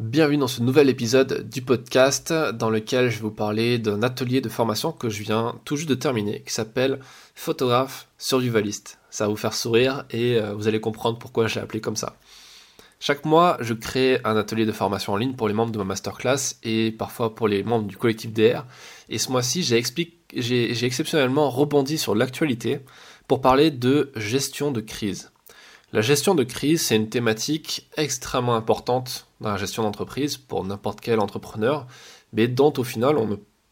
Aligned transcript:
Bienvenue 0.00 0.38
dans 0.38 0.48
ce 0.48 0.62
nouvel 0.62 0.88
épisode 0.88 1.46
du 1.50 1.60
podcast 1.60 2.32
dans 2.32 2.70
lequel 2.70 3.10
je 3.10 3.16
vais 3.16 3.24
vous 3.24 3.30
parler 3.30 3.78
d'un 3.78 4.02
atelier 4.02 4.40
de 4.40 4.48
formation 4.48 4.92
que 4.92 5.10
je 5.10 5.22
viens 5.22 5.60
tout 5.66 5.76
juste 5.76 5.90
de 5.90 5.94
terminer 5.94 6.40
qui 6.40 6.54
s'appelle 6.54 7.00
Photographe 7.34 8.08
survivaliste. 8.16 8.98
Ça 9.10 9.24
va 9.24 9.30
vous 9.30 9.36
faire 9.36 9.52
sourire 9.52 10.06
et 10.10 10.36
euh, 10.38 10.54
vous 10.54 10.68
allez 10.68 10.80
comprendre 10.80 11.18
pourquoi 11.18 11.48
je 11.48 11.56
l'ai 11.56 11.60
appelé 11.60 11.82
comme 11.82 11.96
ça. 11.96 12.16
Chaque 12.98 13.26
mois, 13.26 13.58
je 13.60 13.74
crée 13.74 14.20
un 14.24 14.38
atelier 14.38 14.64
de 14.64 14.72
formation 14.72 15.12
en 15.12 15.16
ligne 15.18 15.34
pour 15.34 15.48
les 15.48 15.54
membres 15.54 15.70
de 15.70 15.76
ma 15.76 15.84
masterclass 15.84 16.56
et 16.62 16.92
parfois 16.92 17.34
pour 17.34 17.46
les 17.46 17.62
membres 17.62 17.86
du 17.86 17.98
collectif 17.98 18.32
DR. 18.32 18.64
Et 19.10 19.18
ce 19.18 19.30
mois-ci, 19.30 19.62
j'ai 19.62 20.84
exceptionnellement 20.86 21.50
rebondi 21.50 21.98
sur 21.98 22.14
l'actualité 22.14 22.80
pour 23.28 23.42
parler 23.42 23.70
de 23.70 24.12
gestion 24.16 24.72
de 24.72 24.80
crise. 24.80 25.30
La 25.92 26.02
gestion 26.02 26.36
de 26.36 26.44
crise, 26.44 26.86
c'est 26.86 26.94
une 26.94 27.08
thématique 27.08 27.88
extrêmement 27.96 28.54
importante 28.54 29.26
dans 29.40 29.50
la 29.50 29.56
gestion 29.56 29.82
d'entreprise 29.82 30.36
pour 30.36 30.64
n'importe 30.64 31.00
quel 31.00 31.18
entrepreneur, 31.18 31.88
mais 32.32 32.46
dont 32.46 32.72
au 32.76 32.84
final 32.84 33.16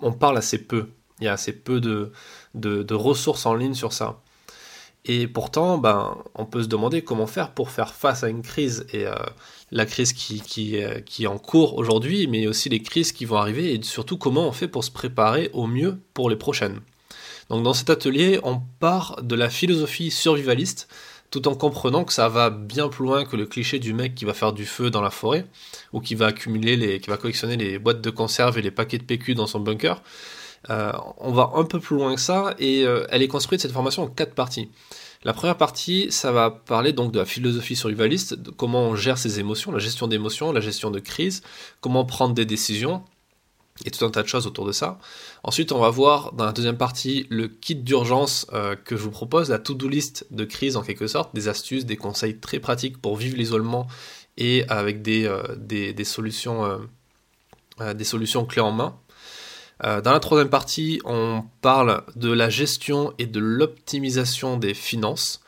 on, 0.00 0.12
parle 0.12 0.36
assez 0.36 0.58
peu. 0.58 0.88
Il 1.20 1.26
y 1.26 1.28
a 1.28 1.32
assez 1.32 1.52
peu 1.52 1.80
de, 1.80 2.92
ressources 2.92 3.46
en 3.46 3.54
ligne 3.54 3.74
sur 3.74 3.92
ça. 3.92 4.20
Et 5.04 5.28
pourtant, 5.28 5.78
ben, 5.78 6.18
on 6.34 6.44
peut 6.44 6.64
se 6.64 6.68
demander 6.68 7.02
comment 7.02 7.28
faire 7.28 7.52
pour 7.52 7.70
faire 7.70 7.94
face 7.94 8.24
à 8.24 8.28
une 8.28 8.42
crise. 8.42 8.84
Et 8.92 9.06
euh, 9.06 9.14
la 9.70 9.86
crise 9.86 10.12
qui, 10.12 10.40
qui, 10.40 10.74
est 10.74 11.26
en 11.28 11.38
cours 11.38 11.78
aujourd'hui, 11.78 12.26
mais 12.26 12.48
aussi 12.48 12.68
les 12.68 12.82
crises 12.82 13.12
qui 13.12 13.26
vont 13.26 13.36
arriver, 13.36 13.74
et 13.74 13.82
surtout 13.82 14.18
comment 14.18 14.48
on 14.48 14.52
fait 14.52 14.66
pour 14.66 14.82
se 14.82 14.90
préparer 14.90 15.50
au 15.52 15.68
mieux 15.68 16.00
pour 16.14 16.30
les 16.30 16.36
prochaines. 16.36 16.80
Donc 17.48 17.62
dans 17.62 17.72
cet 17.72 17.90
atelier, 17.90 18.40
on 18.42 18.60
part 18.80 19.22
de 19.22 19.34
la 19.34 19.48
philosophie 19.48 20.10
survivaliste, 20.10 20.88
tout 21.30 21.46
en 21.48 21.54
comprenant 21.54 22.04
que 22.04 22.12
ça 22.12 22.28
va 22.28 22.50
bien 22.50 22.88
plus 22.88 23.04
loin 23.04 23.24
que 23.24 23.36
le 23.36 23.46
cliché 23.46 23.78
du 23.78 23.92
mec 23.92 24.14
qui 24.14 24.24
va 24.24 24.34
faire 24.34 24.52
du 24.52 24.64
feu 24.64 24.90
dans 24.90 25.02
la 25.02 25.10
forêt, 25.10 25.46
ou 25.92 26.00
qui 26.00 26.14
va 26.14 26.26
accumuler 26.26 26.76
les, 26.76 27.00
qui 27.00 27.10
va 27.10 27.16
collectionner 27.16 27.56
les 27.56 27.78
boîtes 27.78 28.00
de 28.00 28.10
conserve 28.10 28.58
et 28.58 28.62
les 28.62 28.70
paquets 28.70 28.98
de 28.98 29.04
PQ 29.04 29.34
dans 29.34 29.46
son 29.46 29.60
bunker. 29.60 30.02
Euh, 30.70 30.92
on 31.18 31.32
va 31.32 31.52
un 31.54 31.64
peu 31.64 31.78
plus 31.78 31.96
loin 31.96 32.14
que 32.14 32.20
ça, 32.20 32.54
et 32.58 32.84
euh, 32.84 33.06
elle 33.10 33.22
est 33.22 33.28
construite 33.28 33.60
cette 33.60 33.72
formation 33.72 34.04
en 34.04 34.08
quatre 34.08 34.34
parties. 34.34 34.70
La 35.24 35.32
première 35.32 35.56
partie, 35.56 36.10
ça 36.10 36.30
va 36.30 36.50
parler 36.50 36.92
donc 36.92 37.12
de 37.12 37.18
la 37.18 37.24
philosophie 37.24 37.76
survivaliste, 37.76 38.34
de 38.34 38.50
comment 38.50 38.82
on 38.82 38.96
gère 38.96 39.18
ses 39.18 39.40
émotions, 39.40 39.72
la 39.72 39.80
gestion 39.80 40.06
d'émotions, 40.06 40.52
la 40.52 40.60
gestion 40.60 40.90
de 40.90 41.00
crise, 41.00 41.42
comment 41.80 42.04
prendre 42.04 42.34
des 42.34 42.44
décisions, 42.44 43.02
et 43.84 43.90
tout 43.90 44.04
un 44.04 44.10
tas 44.10 44.22
de 44.22 44.28
choses 44.28 44.46
autour 44.46 44.66
de 44.66 44.72
ça. 44.72 44.98
Ensuite, 45.42 45.72
on 45.72 45.78
va 45.78 45.90
voir 45.90 46.32
dans 46.32 46.44
la 46.44 46.52
deuxième 46.52 46.76
partie 46.76 47.26
le 47.30 47.48
kit 47.48 47.76
d'urgence 47.76 48.46
euh, 48.52 48.74
que 48.76 48.96
je 48.96 49.02
vous 49.02 49.10
propose, 49.10 49.50
la 49.50 49.58
to-do 49.58 49.88
list 49.88 50.26
de 50.30 50.44
crise 50.44 50.76
en 50.76 50.82
quelque 50.82 51.06
sorte, 51.06 51.34
des 51.34 51.48
astuces, 51.48 51.84
des 51.84 51.96
conseils 51.96 52.38
très 52.38 52.58
pratiques 52.58 53.00
pour 53.00 53.16
vivre 53.16 53.36
l'isolement 53.36 53.86
et 54.36 54.64
avec 54.68 55.02
des, 55.02 55.26
euh, 55.26 56.04
solutions, 56.04 56.64
euh, 57.80 57.94
des 57.94 58.04
solutions 58.04 58.44
clés 58.44 58.62
en 58.62 58.72
main. 58.72 58.96
dans 59.82 60.12
la 60.12 60.20
troisième 60.20 60.50
partie, 60.50 61.00
on 61.04 61.44
parle 61.60 62.02
de 62.16 62.32
la 62.32 62.50
gestion 62.50 63.14
et 63.18 63.26
de 63.26 63.38
l'optimisation 63.38 64.56
des 64.56 64.74
finances. 64.74 65.40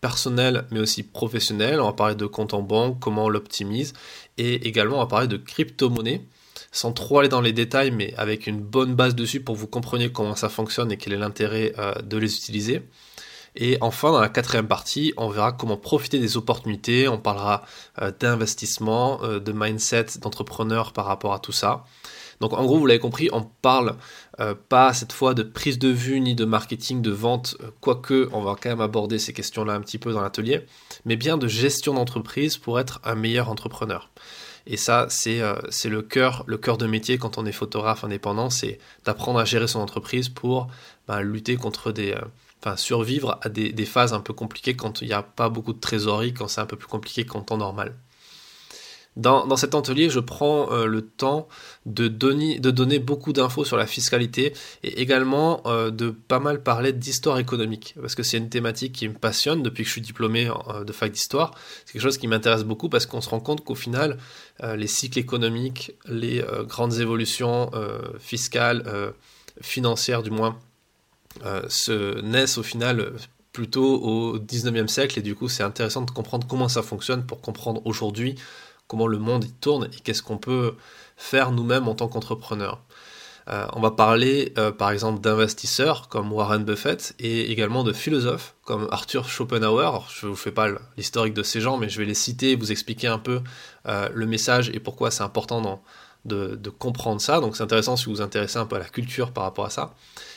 personnelles 0.00 0.64
mais 0.70 0.80
aussi 0.80 1.02
professionnelles. 1.02 1.80
On 1.80 1.86
va 1.86 1.92
parler 1.92 2.14
de 2.14 2.26
compte 2.26 2.54
en 2.54 2.62
banque, 2.62 2.98
comment 3.00 3.24
on 3.24 3.28
l'optimise, 3.28 3.92
et 4.38 4.66
également 4.68 4.96
on 4.96 5.00
va 5.00 5.06
parler 5.06 5.26
de 5.26 5.36
crypto-monnaie 5.36 6.22
sans 6.72 6.92
trop 6.92 7.18
aller 7.18 7.28
dans 7.28 7.40
les 7.40 7.52
détails, 7.52 7.90
mais 7.90 8.14
avec 8.16 8.46
une 8.46 8.60
bonne 8.60 8.94
base 8.94 9.14
dessus 9.14 9.40
pour 9.40 9.56
vous 9.56 9.66
compreniez 9.66 10.12
comment 10.12 10.36
ça 10.36 10.48
fonctionne 10.48 10.92
et 10.92 10.96
quel 10.96 11.12
est 11.12 11.18
l'intérêt 11.18 11.72
euh, 11.78 11.94
de 12.02 12.16
les 12.16 12.34
utiliser. 12.34 12.82
Et 13.56 13.78
enfin, 13.80 14.12
dans 14.12 14.20
la 14.20 14.28
quatrième 14.28 14.68
partie, 14.68 15.12
on 15.16 15.28
verra 15.28 15.50
comment 15.50 15.76
profiter 15.76 16.20
des 16.20 16.36
opportunités, 16.36 17.08
on 17.08 17.18
parlera 17.18 17.64
euh, 18.00 18.12
d'investissement, 18.18 19.24
euh, 19.24 19.40
de 19.40 19.50
mindset, 19.50 20.18
d'entrepreneur 20.20 20.92
par 20.92 21.06
rapport 21.06 21.34
à 21.34 21.40
tout 21.40 21.52
ça. 21.52 21.84
Donc 22.40 22.52
en 22.52 22.64
gros, 22.64 22.78
vous 22.78 22.86
l'avez 22.86 23.00
compris, 23.00 23.28
on 23.32 23.42
parle 23.42 23.96
pas 24.70 24.94
cette 24.94 25.12
fois 25.12 25.34
de 25.34 25.42
prise 25.42 25.78
de 25.78 25.88
vue 25.88 26.22
ni 26.22 26.34
de 26.34 26.46
marketing, 26.46 27.02
de 27.02 27.10
vente, 27.10 27.58
quoique 27.82 28.30
on 28.32 28.40
va 28.40 28.56
quand 28.58 28.70
même 28.70 28.80
aborder 28.80 29.18
ces 29.18 29.34
questions-là 29.34 29.74
un 29.74 29.82
petit 29.82 29.98
peu 29.98 30.14
dans 30.14 30.22
l'atelier, 30.22 30.64
mais 31.04 31.16
bien 31.16 31.36
de 31.36 31.46
gestion 31.46 31.92
d'entreprise 31.92 32.56
pour 32.56 32.80
être 32.80 32.98
un 33.04 33.14
meilleur 33.14 33.50
entrepreneur. 33.50 34.08
Et 34.66 34.76
ça, 34.76 35.08
euh, 35.26 35.56
c'est 35.70 35.88
le 35.88 36.02
cœur, 36.02 36.44
le 36.46 36.58
cœur 36.58 36.78
de 36.78 36.86
métier 36.86 37.18
quand 37.18 37.38
on 37.38 37.46
est 37.46 37.52
photographe 37.52 38.04
indépendant, 38.04 38.50
c'est 38.50 38.78
d'apprendre 39.04 39.38
à 39.38 39.44
gérer 39.44 39.68
son 39.68 39.80
entreprise 39.80 40.28
pour 40.28 40.68
ben, 41.08 41.20
lutter 41.20 41.56
contre 41.56 41.92
des, 41.92 42.12
euh, 42.12 42.76
survivre 42.76 43.38
à 43.42 43.48
des, 43.48 43.72
des, 43.72 43.86
phases 43.86 44.12
un 44.12 44.20
peu 44.20 44.32
compliquées 44.32 44.76
quand 44.76 45.02
il 45.02 45.08
n'y 45.08 45.14
a 45.14 45.22
pas 45.22 45.48
beaucoup 45.48 45.72
de 45.72 45.80
trésorerie, 45.80 46.34
quand 46.34 46.48
c'est 46.48 46.60
un 46.60 46.66
peu 46.66 46.76
plus 46.76 46.88
compliqué 46.88 47.24
qu'en 47.24 47.42
temps 47.42 47.58
normal. 47.58 47.94
Dans, 49.16 49.56
cet 49.56 49.74
atelier, 49.74 50.08
je 50.08 50.20
prends 50.20 50.72
euh, 50.72 50.86
le 50.86 51.02
temps 51.02 51.48
de 51.84 52.06
donner, 52.06 52.60
de 52.60 52.70
donner 52.70 53.00
beaucoup 53.00 53.32
d'infos 53.32 53.64
sur 53.64 53.76
la 53.76 53.86
fiscalité 53.86 54.54
et 54.84 55.00
également 55.00 55.62
euh, 55.66 55.90
de 55.90 56.10
pas 56.10 56.38
mal 56.38 56.62
parler 56.62 56.92
d'histoire 56.92 57.38
économique, 57.38 57.96
parce 58.00 58.14
que 58.14 58.22
c'est 58.22 58.38
une 58.38 58.48
thématique 58.48 58.92
qui 58.92 59.08
me 59.08 59.14
passionne 59.14 59.64
depuis 59.64 59.82
que 59.82 59.88
je 59.88 59.92
suis 59.92 60.00
diplômé 60.00 60.48
euh, 60.48 60.84
de 60.84 60.92
fac 60.92 61.10
d'histoire. 61.10 61.54
C'est 61.84 61.94
quelque 61.94 62.02
chose 62.02 62.18
qui 62.18 62.28
m'intéresse 62.28 62.62
beaucoup 62.62 62.88
parce 62.88 63.04
qu'on 63.04 63.20
se 63.20 63.28
rend 63.28 63.40
compte 63.40 63.64
qu'au 63.64 63.74
final, 63.74 64.16
les 64.62 64.86
cycles 64.86 65.18
économiques, 65.18 65.92
les 66.06 66.44
grandes 66.68 67.00
évolutions 67.00 67.70
fiscales, 68.18 69.12
financières 69.62 70.22
du 70.22 70.30
moins, 70.30 70.58
se 71.68 72.20
naissent 72.20 72.58
au 72.58 72.62
final 72.62 73.12
plutôt 73.52 73.96
au 74.02 74.38
19e 74.38 74.86
siècle 74.86 75.18
et 75.18 75.22
du 75.22 75.34
coup 75.34 75.48
c'est 75.48 75.62
intéressant 75.62 76.02
de 76.02 76.10
comprendre 76.10 76.46
comment 76.46 76.68
ça 76.68 76.82
fonctionne 76.82 77.24
pour 77.24 77.40
comprendre 77.40 77.80
aujourd'hui 77.84 78.36
comment 78.90 79.06
le 79.06 79.18
monde 79.18 79.46
tourne 79.60 79.84
et 79.84 80.00
qu'est-ce 80.02 80.20
qu'on 80.20 80.36
peut 80.36 80.74
faire 81.16 81.52
nous-mêmes 81.52 81.86
en 81.86 81.94
tant 81.94 82.08
qu'entrepreneurs. 82.08 82.82
Euh, 83.48 83.64
on 83.74 83.80
va 83.80 83.92
parler 83.92 84.52
euh, 84.58 84.72
par 84.72 84.90
exemple 84.90 85.20
d'investisseurs 85.20 86.08
comme 86.08 86.32
Warren 86.32 86.64
Buffett 86.64 87.14
et 87.20 87.52
également 87.52 87.84
de 87.84 87.92
philosophes 87.92 88.56
comme 88.64 88.88
Arthur 88.90 89.28
Schopenhauer. 89.28 90.08
je 90.12 90.26
ne 90.26 90.32
vous 90.32 90.36
fais 90.36 90.50
pas 90.50 90.66
l'historique 90.96 91.34
de 91.34 91.44
ces 91.44 91.60
gens, 91.60 91.76
mais 91.76 91.88
je 91.88 91.98
vais 91.98 92.04
les 92.04 92.14
citer, 92.14 92.56
vous 92.56 92.72
expliquer 92.72 93.06
un 93.06 93.20
peu 93.20 93.42
euh, 93.86 94.08
le 94.12 94.26
message 94.26 94.70
et 94.74 94.80
pourquoi 94.80 95.12
c'est 95.12 95.22
important 95.22 95.80
de, 96.24 96.68
comprendre 96.80 97.20
ça. 97.20 97.38
Donc 97.38 97.56
c'est 97.56 97.62
intéressant 97.62 97.96
si 97.96 98.06
vous 98.06 98.16
vous 98.16 98.22
intéressez 98.22 98.58
un 98.58 98.66
peu 98.66 98.74
à 98.74 98.80
la 98.80 98.88
culture 98.88 99.30
par 99.30 99.44
rapport 99.44 99.66
à 99.66 99.70
ça. 99.70 99.94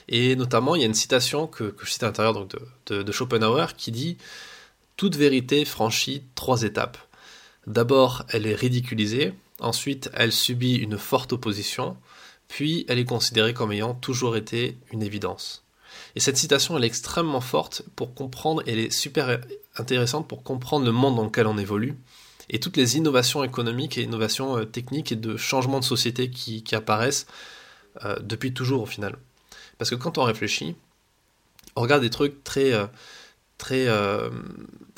Et 0.09 0.35
notamment, 0.35 0.75
il 0.75 0.81
y 0.81 0.83
a 0.83 0.87
une 0.87 0.93
citation 0.93 1.47
que, 1.47 1.75
je 1.81 1.89
cite 1.89 2.03
à 2.03 2.05
l'intérieur 2.05 2.35
de 2.87 3.11
Schopenhauer 3.11 3.73
qui 3.75 3.91
dit 3.91 4.17
Toute 4.95 5.15
vérité 5.15 5.65
franchit 5.65 6.23
trois 6.35 6.61
étapes. 6.61 6.99
D'abord, 7.67 8.25
elle 8.29 8.45
est 8.45 8.55
ridiculisée, 8.55 9.33
ensuite, 9.59 10.09
elle 10.13 10.31
subit 10.31 10.75
une 10.75 10.97
forte 10.97 11.33
opposition, 11.33 11.95
puis 12.47 12.85
elle 12.89 12.99
est 12.99 13.05
considérée 13.05 13.53
comme 13.53 13.71
ayant 13.71 13.93
toujours 13.93 14.35
été 14.35 14.77
une 14.91 15.01
évidence. 15.01 15.63
Et 16.15 16.19
cette 16.19 16.37
citation, 16.37 16.77
elle 16.77 16.83
est 16.83 16.87
extrêmement 16.87 17.41
forte 17.41 17.83
pour 17.95 18.13
comprendre, 18.13 18.63
elle 18.67 18.79
est 18.79 18.91
super 18.91 19.39
intéressante 19.77 20.27
pour 20.27 20.43
comprendre 20.43 20.85
le 20.85 20.91
monde 20.91 21.15
dans 21.15 21.23
lequel 21.23 21.47
on 21.47 21.57
évolue, 21.57 21.95
et 22.49 22.59
toutes 22.59 22.77
les 22.77 22.97
innovations 22.97 23.43
économiques 23.43 23.97
et 23.97 24.03
innovations 24.03 24.57
euh, 24.57 24.65
techniques 24.65 25.13
et 25.13 25.15
de 25.15 25.37
changements 25.37 25.79
de 25.79 25.85
société 25.85 26.29
qui, 26.29 26.63
apparaissent 26.75 27.25
euh, 28.03 28.17
depuis 28.19 28.53
toujours 28.53 28.81
au 28.81 28.85
final. 28.85 29.15
Parce 29.77 29.89
que 29.89 29.95
quand 29.95 30.17
on 30.17 30.23
réfléchit, 30.23 30.75
on 31.75 31.81
regarde 31.81 32.01
des 32.01 32.09
trucs 32.09 32.43
très... 32.43 32.73
Euh, 32.73 32.87
très 33.57 33.87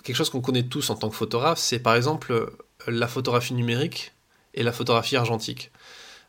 quelque 0.06 0.16
chose 0.16 0.30
qu'on 0.30 0.42
connaît 0.42 0.64
tous 0.64 0.90
en 0.92 0.96
tant 0.96 1.10
que 1.10 1.16
photographe, 1.16 1.60
c'est 1.60 1.80
par 1.80 1.96
exemple 1.96 2.54
la 2.88 3.08
photographie 3.08 3.56
numérique 3.56 4.14
et 4.54 4.64
la 4.64 4.72
photographie 4.72 5.18
argentique. 5.18 5.72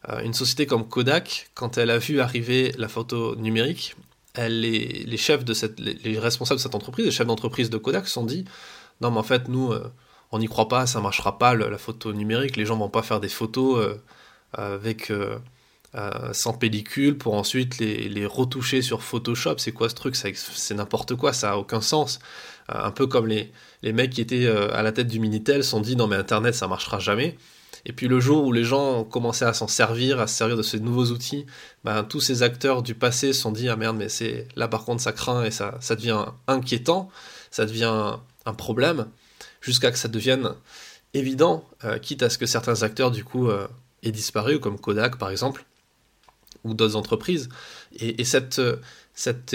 Euh, 0.08 0.20
une 0.22 0.34
société 0.34 0.66
comme 0.66 0.88
Kodak, 0.88 1.50
quand 1.54 1.78
elle 1.78 1.90
a 1.90 1.98
vu 1.98 2.20
arriver 2.20 2.72
la 2.78 2.88
photo 2.88 3.36
numérique, 3.36 3.94
les, 4.36 5.16
chefs 5.16 5.44
de 5.44 5.54
cette, 5.54 5.78
les, 5.78 6.18
responsables 6.18 6.58
de 6.58 6.62
cette 6.62 6.74
entreprise, 6.74 7.04
les 7.04 7.12
chefs 7.12 7.26
d'entreprise 7.26 7.70
de 7.70 7.78
Kodak 7.78 8.06
se 8.06 8.14
sont 8.14 8.24
dit 8.24 8.44
non 9.00 9.10
mais 9.10 9.18
en 9.18 9.22
fait 9.22 9.48
nous 9.48 9.72
euh, 9.72 9.90
on 10.32 10.38
n'y 10.38 10.46
croit 10.46 10.68
pas, 10.68 10.86
ça 10.86 11.00
marchera 11.00 11.38
pas 11.38 11.54
la 11.54 11.78
photo 11.78 12.12
numérique, 12.12 12.56
les 12.56 12.66
gens 12.66 12.76
vont 12.76 12.88
pas 12.88 13.02
faire 13.02 13.20
des 13.20 13.28
photos 13.28 13.96
euh, 15.96 16.32
sans 16.32 16.52
pellicule 16.52 17.16
pour 17.18 17.34
ensuite 17.34 17.78
les, 17.78 18.26
retoucher 18.26 18.82
sur 18.82 19.02
Photoshop. 19.02 19.58
C'est 19.58 19.72
quoi 19.72 19.88
ce 19.88 19.94
truc? 19.94 20.16
C'est 20.16 20.74
n'importe 20.74 21.14
quoi, 21.14 21.32
ça 21.32 21.52
a 21.52 21.56
aucun 21.56 21.80
sens. 21.80 22.18
un 22.68 22.90
peu 22.90 23.06
comme 23.06 23.26
les, 23.26 23.52
les 23.82 23.92
mecs 23.92 24.10
qui 24.10 24.20
étaient 24.20 24.46
euh, 24.46 24.74
à 24.74 24.82
la 24.82 24.92
tête 24.92 25.06
du 25.06 25.20
Minitel 25.20 25.62
sont 25.64 25.80
dit 25.80 25.96
non 25.96 26.06
mais 26.06 26.16
Internet 26.16 26.54
ça 26.54 26.68
marchera 26.68 26.98
jamais. 26.98 27.36
Et 27.84 27.92
puis 27.92 28.08
le 28.08 28.18
jour 28.18 28.44
où 28.44 28.52
les 28.52 28.64
gens 28.64 29.00
ont 29.00 29.04
commencé 29.04 29.44
à 29.44 29.52
s'en 29.52 29.68
servir, 29.68 30.18
à 30.20 30.26
se 30.26 30.34
servir 30.34 30.56
de 30.56 30.62
ces 30.62 30.80
nouveaux 30.80 31.06
outils, 31.06 31.46
ben, 31.84 32.02
tous 32.02 32.20
ces 32.20 32.42
acteurs 32.42 32.82
du 32.82 32.94
passé 32.94 33.32
se 33.32 33.40
sont 33.40 33.52
dit 33.52 33.68
ah 33.68 33.76
merde 33.76 33.96
mais 33.96 34.08
c'est 34.08 34.48
là 34.56 34.66
par 34.66 34.84
contre 34.84 35.02
ça 35.02 35.12
craint 35.12 35.44
et 35.44 35.52
ça, 35.52 35.76
ça 35.80 35.94
devient 35.94 36.24
inquiétant, 36.48 37.10
ça 37.50 37.64
devient 37.64 38.16
un 38.44 38.54
problème, 38.54 39.06
jusqu'à 39.60 39.90
que 39.90 39.98
ça 39.98 40.08
devienne 40.08 40.50
évident, 41.14 41.64
euh, 41.84 41.98
quitte 41.98 42.22
à 42.22 42.30
ce 42.30 42.38
que 42.38 42.46
certains 42.46 42.82
acteurs 42.82 43.10
du 43.10 43.24
coup 43.24 43.48
euh, 43.48 43.66
aient 44.02 44.12
disparu, 44.12 44.60
comme 44.60 44.78
Kodak 44.78 45.16
par 45.16 45.30
exemple, 45.30 45.64
ou 46.66 46.74
d'autres 46.74 46.96
entreprises. 46.96 47.48
Et, 47.98 48.24
cette, 48.24 48.60
cette 49.14 49.54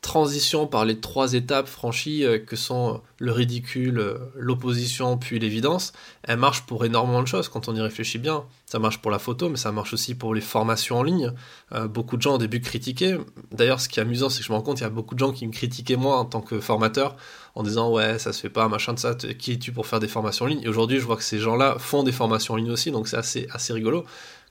transition 0.00 0.66
par 0.66 0.84
les 0.84 1.00
trois 1.00 1.34
étapes 1.34 1.66
franchies 1.66 2.24
euh, 2.24 2.38
que 2.38 2.56
sont 2.56 3.00
le 3.18 3.32
ridicule, 3.32 3.98
euh, 3.98 4.18
l'opposition, 4.36 5.18
puis 5.18 5.38
l'évidence, 5.38 5.92
elle 6.22 6.38
marche 6.38 6.62
pour 6.62 6.84
énormément 6.84 7.20
de 7.20 7.26
choses 7.26 7.48
quand 7.48 7.68
on 7.68 7.74
y 7.74 7.80
réfléchit 7.80 8.18
bien. 8.18 8.44
Ça 8.66 8.78
marche 8.78 8.98
pour 8.98 9.10
la 9.10 9.18
photo, 9.18 9.48
mais 9.48 9.56
ça 9.56 9.72
marche 9.72 9.92
aussi 9.92 10.14
pour 10.14 10.34
les 10.34 10.40
formations 10.40 10.98
en 10.98 11.02
ligne. 11.02 11.32
Euh, 11.72 11.88
beaucoup 11.88 12.16
de 12.16 12.22
gens 12.22 12.34
au 12.34 12.38
début 12.38 12.60
critiquaient. 12.60 13.18
D'ailleurs, 13.50 13.80
ce 13.80 13.88
qui 13.88 13.98
est 13.98 14.02
amusant, 14.02 14.28
c'est 14.28 14.40
que 14.40 14.46
je 14.46 14.52
me 14.52 14.56
rends 14.56 14.62
compte, 14.62 14.78
il 14.80 14.84
y 14.84 14.86
a 14.86 14.90
beaucoup 14.90 15.14
de 15.14 15.20
gens 15.20 15.32
qui 15.32 15.46
me 15.46 15.52
critiquaient 15.52 15.96
moi 15.96 16.16
en 16.16 16.24
tant 16.24 16.40
que 16.40 16.60
formateur, 16.60 17.16
en 17.54 17.64
disant 17.64 17.90
ouais, 17.90 18.18
ça 18.18 18.32
se 18.32 18.40
fait 18.40 18.50
pas, 18.50 18.68
machin 18.68 18.92
de 18.92 18.98
ça, 18.98 19.14
qui 19.14 19.52
es-tu 19.52 19.72
pour 19.72 19.86
faire 19.86 20.00
des 20.00 20.08
formations 20.08 20.44
en 20.44 20.48
ligne? 20.48 20.62
Et 20.62 20.68
aujourd'hui, 20.68 20.98
je 20.98 21.04
vois 21.04 21.16
que 21.16 21.24
ces 21.24 21.38
gens-là 21.38 21.76
font 21.78 22.04
des 22.04 22.12
formations 22.12 22.54
en 22.54 22.56
ligne 22.56 22.70
aussi, 22.70 22.92
donc 22.92 23.08
c'est 23.08 23.48
assez 23.50 23.72
rigolo 23.72 24.04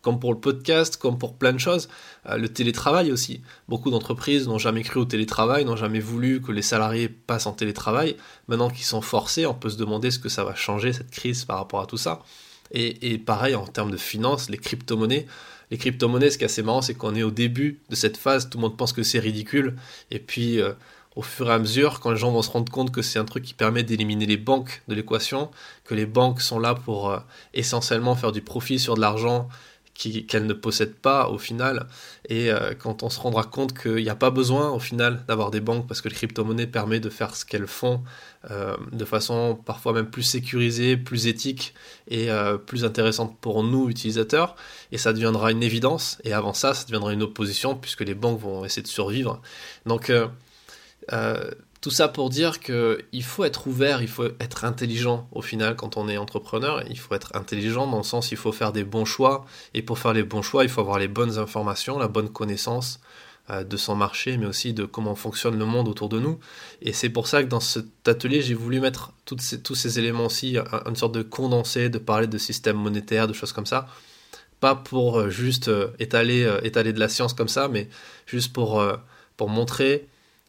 comme 0.07 0.21
pour 0.21 0.31
le 0.31 0.39
podcast, 0.39 0.95
comme 0.95 1.17
pour 1.17 1.35
plein 1.35 1.51
de 1.51 1.57
choses. 1.57 1.89
Euh, 2.29 2.37
le 2.37 2.47
télétravail 2.47 3.11
aussi. 3.11 3.41
Beaucoup 3.67 3.91
d'entreprises 3.91 4.47
n'ont 4.47 4.57
jamais 4.57 4.81
cru 4.81 5.01
au 5.01 5.05
télétravail, 5.05 5.65
n'ont 5.65 5.75
jamais 5.75 5.99
voulu 5.99 6.41
que 6.41 6.53
les 6.53 6.61
salariés 6.61 7.09
passent 7.09 7.45
en 7.45 7.51
télétravail. 7.51 8.15
Maintenant 8.47 8.69
qu'ils 8.69 8.85
sont 8.85 9.01
forcés, 9.01 9.45
on 9.45 9.53
peut 9.53 9.67
se 9.67 9.75
demander 9.75 10.09
ce 10.09 10.17
que 10.17 10.29
ça 10.29 10.45
va 10.45 10.55
changer, 10.55 10.93
cette 10.93 11.11
crise, 11.11 11.43
par 11.43 11.57
rapport 11.57 11.81
à 11.81 11.87
tout 11.87 11.97
ça. 11.97 12.21
Et, 12.71 13.17
pareil, 13.17 13.55
en 13.55 13.67
termes 13.67 13.91
de 13.91 13.97
finances, 13.97 14.49
les 14.49 14.57
crypto-monnaies. 14.57 15.25
Les 15.71 15.77
crypto-monnaies, 15.77 16.29
ce 16.29 16.37
qui 16.37 16.45
est 16.45 16.51
assez 16.51 16.63
marrant, 16.63 16.81
c'est 16.81 16.93
qu'on 16.93 17.13
est 17.13 17.23
au 17.23 17.31
début 17.31 17.81
de 17.89 17.95
cette 17.95 18.15
phase, 18.15 18.49
tout 18.49 18.59
le 18.59 18.61
monde 18.61 18.77
pense 18.77 18.93
que 18.93 19.03
c'est 19.03 19.19
ridicule. 19.19 19.75
Et 20.09 20.19
puis, 20.19 20.61
euh, 20.61 20.71
au 21.17 21.23
fur 21.23 21.49
et 21.49 21.53
à 21.53 21.57
mesure, 21.57 21.99
quand 21.99 22.11
les 22.11 22.17
gens 22.17 22.31
vont 22.31 22.43
se 22.43 22.51
rendre 22.51 22.71
compte 22.71 22.91
que 22.91 23.01
c'est 23.01 23.17
un 23.17 23.25
truc 23.25 23.43
qui 23.43 23.55
permet 23.55 23.81
d'éliminer 23.83 24.27
les 24.27 24.37
banques 24.37 24.83
de 24.87 24.93
l'équation, 24.93 25.49
que 25.83 25.95
les 25.95 26.05
banques 26.05 26.41
sont 26.41 26.59
là 26.59 26.75
pour 26.75 27.09
euh, 27.09 27.19
essentiellement 27.55 28.15
faire 28.15 28.31
du 28.31 28.41
profit 28.41 28.77
sur 28.77 28.93
de 28.93 29.01
l'argent 29.01 29.49
qu'elle 29.97 30.45
ne 30.45 30.53
possède 30.53 30.93
pas 30.93 31.29
au 31.29 31.37
final. 31.37 31.87
Et 32.29 32.51
euh, 32.51 32.73
quand 32.77 33.03
on 33.03 33.09
se 33.09 33.19
rendra 33.19 33.43
compte 33.43 33.77
qu'il 33.77 34.03
n'y 34.03 34.09
a 34.09 34.15
pas 34.15 34.29
besoin 34.29 34.69
au 34.69 34.79
final 34.79 35.23
d'avoir 35.27 35.51
des 35.51 35.59
banques 35.59 35.87
parce 35.87 36.01
que 36.01 36.09
les 36.09 36.15
crypto-monnaies 36.15 36.67
permettent 36.67 37.03
de 37.03 37.09
faire 37.09 37.35
ce 37.35 37.45
qu'elles 37.45 37.67
font 37.67 38.03
euh, 38.51 38.77
de 38.91 39.05
façon 39.05 39.59
parfois 39.65 39.93
même 39.93 40.09
plus 40.09 40.23
sécurisée, 40.23 40.97
plus 40.97 41.27
éthique 41.27 41.73
et 42.07 42.29
euh, 42.29 42.57
plus 42.57 42.85
intéressante 42.85 43.35
pour 43.41 43.63
nous 43.63 43.89
utilisateurs. 43.89 44.55
Et 44.91 44.97
ça 44.97 45.13
deviendra 45.13 45.51
une 45.51 45.63
évidence. 45.63 46.19
Et 46.23 46.33
avant 46.33 46.53
ça, 46.53 46.73
ça 46.73 46.85
deviendra 46.85 47.13
une 47.13 47.23
opposition 47.23 47.75
puisque 47.75 48.01
les 48.01 48.15
banques 48.15 48.39
vont 48.39 48.65
essayer 48.65 48.83
de 48.83 48.87
survivre. 48.87 49.41
Donc 49.85 50.11
tout 51.81 51.91
ça 51.91 52.07
pour 52.07 52.29
dire 52.29 52.59
qu'il 52.59 53.23
faut 53.23 53.43
être 53.43 53.67
ouvert, 53.67 54.01
il 54.01 54.07
faut 54.07 54.25
être 54.39 54.65
intelligent 54.65 55.27
au 55.31 55.41
final 55.41 55.75
quand 55.75 55.97
on 55.97 56.09
est 56.09 56.17
entrepreneur. 56.17 56.83
Il 56.89 56.97
faut 56.97 57.13
être 57.13 57.35
intelligent 57.35 57.87
dans 57.87 57.97
le 57.97 58.03
sens 58.03 58.31
il 58.31 58.37
faut 58.37 58.51
faire 58.51 58.71
des 58.71 58.83
bons 58.83 59.05
choix. 59.05 59.45
Et 59.73 59.81
pour 59.81 59.99
faire 59.99 60.13
les 60.13 60.23
bons 60.23 60.41
choix, 60.41 60.63
il 60.63 60.69
faut 60.69 60.81
avoir 60.81 60.97
les 60.97 61.07
bonnes 61.07 61.37
informations, 61.37 61.99
la 61.99 62.07
bonne 62.07 62.29
connaissance 62.29 62.99
euh, 63.51 63.63
de 63.63 63.77
son 63.77 63.95
marché, 63.95 64.37
mais 64.37 64.47
aussi 64.47 64.73
de 64.73 64.85
comment 64.85 65.15
fonctionne 65.15 65.57
le 65.57 65.65
monde 65.65 65.87
autour 65.87 66.09
de 66.09 66.19
nous. 66.19 66.39
Et 66.81 66.93
c'est 66.93 67.09
pour 67.09 67.27
ça 67.27 67.43
que 67.43 67.47
dans 67.47 67.59
cet 67.59 68.07
atelier, 68.07 68.41
j'ai 68.41 68.55
voulu 68.55 68.79
mettre 68.79 69.13
ces, 69.39 69.61
tous 69.61 69.75
ces 69.75 69.99
éléments 69.99 70.25
aussi, 70.25 70.57
une 70.85 70.95
sorte 70.95 71.13
de 71.13 71.21
condensé, 71.21 71.89
de 71.89 71.99
parler 71.99 72.27
de 72.27 72.37
système 72.39 72.77
monétaire, 72.77 73.27
de 73.27 73.33
choses 73.33 73.53
comme 73.53 73.67
ça. 73.67 73.87
Pas 74.59 74.73
pour 74.73 75.19
euh, 75.19 75.29
juste 75.29 75.67
euh, 75.67 75.89
étaler, 75.99 76.51
étaler 76.63 76.91
de 76.91 76.99
la 76.99 77.07
science 77.07 77.33
comme 77.33 77.47
ça, 77.47 77.67
mais 77.67 77.87
juste 78.25 78.51
pour, 78.51 78.83
pour 79.37 79.49
montrer 79.49 80.07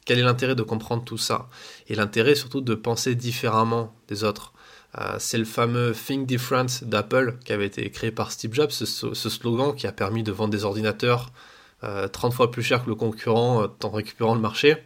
quel 0.08 0.18
est 0.18 0.22
l'intérêt 0.22 0.54
de 0.54 0.62
comprendre 0.62 1.04
tout 1.04 1.18
ça 1.18 1.50
Et 1.86 1.94
l'intérêt 1.94 2.34
surtout 2.34 2.62
de 2.62 2.74
penser 2.74 3.14
différemment 3.14 3.94
des 4.08 4.24
autres. 4.24 4.54
Euh, 4.98 5.16
c'est 5.18 5.36
le 5.36 5.44
fameux 5.44 5.92
Think 5.92 6.26
Different 6.26 6.82
d'Apple 6.82 7.36
qui 7.44 7.52
avait 7.52 7.66
été 7.66 7.90
créé 7.90 8.10
par 8.10 8.32
Steve 8.32 8.54
Jobs, 8.54 8.70
ce, 8.70 8.84
slogan 9.12 9.74
qui 9.76 9.86
a 9.86 9.92
permis 9.92 10.22
de 10.22 10.32
vendre 10.32 10.50
des 10.50 10.64
ordinateurs 10.64 11.30
30 11.82 11.84
euh, 11.84 12.30
fois 12.30 12.50
plus 12.50 12.62
cher 12.62 12.82
que 12.82 12.88
le 12.88 12.94
concurrent 12.94 13.64
euh, 13.64 13.66
en 13.84 13.90
récupérant 13.90 14.34
le 14.34 14.40
marché. 14.40 14.78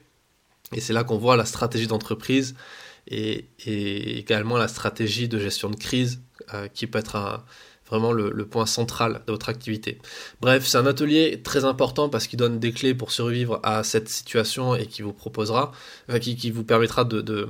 Et 0.73 0.81
c'est 0.81 0.93
là 0.93 1.05
qu'on 1.05 1.19
voit 1.19 1.37
la 1.37 1.47
stratégie 1.47 1.87
d'entreprise 1.87 2.57
et, 3.07 3.47
également 4.19 4.57
la 4.57 4.67
stratégie 4.67 5.29
de 5.29 5.39
gestion 5.39 5.71
de 5.71 5.77
crise 5.77 6.21
qui 6.75 6.89
peut 6.89 6.99
être 6.99 7.15
un, 7.15 7.45
vraiment 7.93 8.12
le, 8.12 8.47
point 8.47 8.67
central 8.67 9.21
de 9.27 9.33
votre 9.33 9.50
activité. 9.50 9.99
Bref, 10.41 10.67
c'est 10.67 10.79
un 10.79 10.87
atelier 10.87 11.41
très 11.44 11.65
important 11.65 12.09
parce 12.09 12.27
qu'il 12.27 12.39
donne 12.39 12.59
des 12.59 12.73
clés 12.73 12.94
pour 12.94 13.12
survivre 13.12 13.61
à 13.62 13.85
cette 13.85 14.09
situation 14.09 14.75
et 14.75 14.87
qui 14.87 15.03
vous 15.03 15.12
proposera, 15.12 15.73
qui, 16.21 16.50
vous 16.50 16.65
permettra 16.65 17.05
de, 17.05 17.23
euh, 17.31 17.49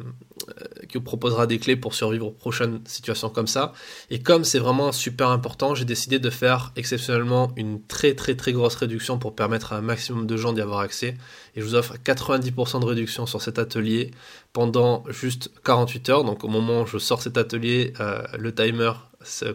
qui 0.89 0.99
vous 0.99 1.05
proposera 1.05 1.47
des 1.47 1.59
clés 1.59 1.77
pour 1.77 1.95
survivre 1.95 2.27
aux 2.27 2.33
prochaines 2.33 2.81
situations 2.85 3.31
comme 3.31 3.47
ça. 3.47 3.73
Et 4.11 4.21
comme 4.21 4.45
c'est 4.45 4.59
vraiment 4.59 4.91
super 4.91 5.29
important, 5.29 5.75
j'ai 5.77 5.85
décidé 5.85 6.19
de 6.19 6.31
faire 6.31 6.73
exceptionnellement 6.75 7.53
une 7.57 7.81
très 7.81 8.15
très 8.15 8.35
très 8.35 8.53
grosse 8.53 8.75
réduction 8.75 9.19
pour 9.19 9.37
permettre 9.37 9.73
à 9.73 9.77
un 9.77 9.83
maximum 9.83 10.27
de 10.27 10.37
gens 10.37 10.53
d'y 10.53 10.61
avoir 10.61 10.81
accès. 10.81 11.17
Et 11.55 11.61
je 11.61 11.65
vous 11.65 11.75
offre 11.77 11.95
90% 12.05 12.81
de 12.81 12.87
réduction 12.87 13.27
sur 13.27 13.41
cet 13.41 13.59
atelier 13.59 14.11
pendant 14.53 15.05
juste 15.09 15.51
48 15.65 16.09
heures. 16.09 16.25
Donc 16.25 16.43
au 16.45 16.49
moment 16.49 16.83
où 16.83 16.87
je 16.87 16.99
sors 16.99 17.23
cet 17.23 17.37
atelier, 17.37 17.93
euh, 18.01 18.23
le 18.39 18.55
timer 18.55 18.93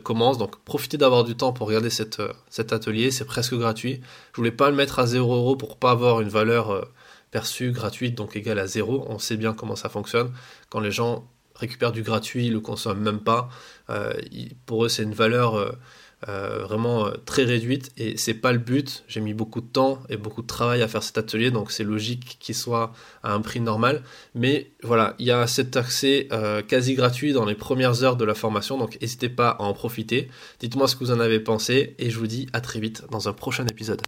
commence. 0.04 0.38
Donc 0.38 0.58
profitez 0.64 0.98
d'avoir 0.98 1.24
du 1.24 1.36
temps 1.36 1.54
pour 1.54 1.68
regarder 1.68 1.90
euh, 2.20 2.34
cet 2.50 2.74
atelier, 2.74 3.12
c'est 3.12 3.26
presque 3.26 3.56
gratuit. 3.56 4.02
Je 4.34 4.38
voulais 4.38 4.52
pas 4.52 4.70
le 4.70 4.76
mettre 4.76 5.00
à 5.00 5.06
0 5.06 5.36
euros 5.36 5.56
pour 5.56 5.78
pas 5.78 5.92
avoir 5.92 6.22
une 6.22 6.30
valeur 6.30 6.72
euh, 6.72 6.82
perçue 7.32 7.72
gratuite, 7.72 8.16
donc 8.16 8.36
égale 8.36 8.60
à 8.60 8.68
0. 8.68 9.06
On 9.10 9.20
sait 9.20 9.38
bien 9.38 9.54
comment 9.54 9.76
ça 9.76 9.90
fonctionne. 9.90 10.32
Quand 10.70 10.80
les 10.80 10.92
gens 10.92 11.28
récupèrent 11.56 11.92
du 11.92 12.04
gratuit, 12.04 12.48
ils 12.48 12.54
le 12.54 12.60
consomment 12.60 13.02
même 13.02 13.20
pas. 13.20 13.50
Euh, 13.90 14.14
pour 14.66 14.86
eux, 14.86 14.90
c'est 14.90 15.04
une 15.04 15.14
valeur 15.14 15.76
euh, 16.28 16.64
vraiment 16.64 17.06
euh, 17.06 17.12
très 17.26 17.44
réduite 17.44 17.92
et 17.96 18.18
c'est 18.18 18.34
pas 18.34 18.52
le 18.52 18.58
but. 18.58 19.04
J'ai 19.08 19.22
mis 19.22 19.36
beaucoup 19.36 19.62
de 19.62 19.68
temps 19.68 20.02
et 20.10 20.18
beaucoup 20.18 20.42
de 20.42 20.48
travail 20.48 20.82
à 20.82 20.88
faire 20.88 21.04
cet 21.04 21.20
atelier, 21.20 21.52
donc 21.52 21.72
c'est 21.72 21.84
logique 21.84 22.38
qu'il 22.40 22.56
soit 22.56 22.92
à 23.22 23.34
un 23.34 23.42
prix 23.42 23.60
normal. 23.60 24.02
Mais 24.34 24.72
voilà, 24.82 25.16
il 25.20 25.28
y 25.28 25.32
a 25.32 25.46
cet 25.46 25.78
accès 25.78 26.28
euh, 26.32 26.64
quasi 26.64 26.96
gratuit 26.96 27.34
dans 27.34 27.46
les 27.46 27.56
premières 27.56 28.04
heures 28.04 28.16
de 28.16 28.26
la 28.26 28.34
formation, 28.34 28.80
donc 28.80 28.98
n'hésitez 29.00 29.30
pas 29.30 29.50
à 29.50 29.62
en 29.62 29.74
profiter. 29.74 30.28
Dites-moi 30.60 30.88
ce 30.88 30.96
que 30.96 31.04
vous 31.04 31.12
en 31.12 31.20
avez 31.20 31.40
pensé 31.40 31.96
et 32.00 32.10
je 32.10 32.18
vous 32.18 32.28
dis 32.28 32.48
à 32.52 32.62
très 32.62 32.80
vite 32.80 33.04
dans 33.12 33.30
un 33.30 33.34
prochain 33.34 33.68
épisode. 33.68 34.02